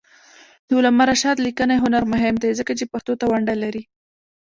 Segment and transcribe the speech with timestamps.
[0.67, 3.83] د علامه رشاد لیکنی هنر مهم دی ځکه چې پښتو ته ونډه لري.